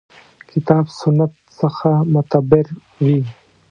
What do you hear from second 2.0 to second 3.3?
معتبر وي.